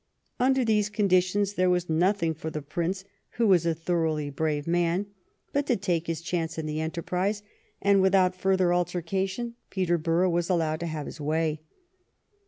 Under 0.39 0.65
these 0.65 0.89
conditions 0.89 1.53
there 1.53 1.69
was 1.69 1.87
nothing 1.87 2.33
for 2.33 2.49
the 2.49 2.63
Prince, 2.63 3.03
who 3.33 3.45
was 3.47 3.67
a 3.67 3.75
thoroughly 3.75 4.31
brave 4.31 4.65
man, 4.65 5.05
but 5.53 5.67
to 5.67 5.75
take 5.75 6.07
his 6.07 6.21
chance 6.23 6.57
in 6.57 6.65
the 6.65 6.81
enterprise, 6.81 7.43
and 7.83 8.01
without 8.01 8.35
further 8.35 8.73
altercation 8.73 9.53
Peterborough 9.69 10.31
was 10.31 10.49
allowed 10.49 10.79
to 10.79 10.87
have 10.87 11.05
his 11.05 11.21
way. 11.21 11.61